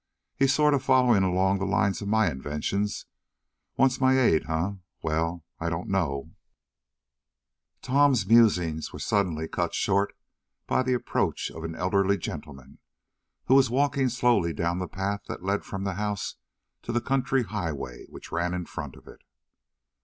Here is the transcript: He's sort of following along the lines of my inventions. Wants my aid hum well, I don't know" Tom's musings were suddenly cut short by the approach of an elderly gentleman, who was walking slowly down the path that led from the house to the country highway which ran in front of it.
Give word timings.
He's 0.35 0.51
sort 0.51 0.73
of 0.73 0.81
following 0.81 1.21
along 1.21 1.59
the 1.59 1.65
lines 1.65 2.01
of 2.01 2.07
my 2.07 2.31
inventions. 2.31 3.05
Wants 3.77 4.01
my 4.01 4.17
aid 4.19 4.45
hum 4.45 4.81
well, 5.03 5.43
I 5.59 5.69
don't 5.69 5.89
know" 5.89 6.31
Tom's 7.83 8.25
musings 8.25 8.91
were 8.91 8.97
suddenly 8.97 9.47
cut 9.47 9.75
short 9.75 10.15
by 10.65 10.81
the 10.81 10.95
approach 10.95 11.51
of 11.51 11.63
an 11.63 11.75
elderly 11.75 12.17
gentleman, 12.17 12.79
who 13.45 13.53
was 13.53 13.69
walking 13.69 14.09
slowly 14.09 14.53
down 14.53 14.79
the 14.79 14.87
path 14.87 15.25
that 15.27 15.43
led 15.45 15.63
from 15.63 15.83
the 15.83 15.93
house 15.93 16.33
to 16.81 16.91
the 16.91 16.99
country 16.99 17.43
highway 17.43 18.07
which 18.09 18.31
ran 18.31 18.55
in 18.55 18.65
front 18.65 18.95
of 18.95 19.07
it. 19.07 19.21